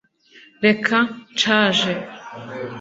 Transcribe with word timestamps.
reka 0.65 0.97
nshaje 1.33 1.93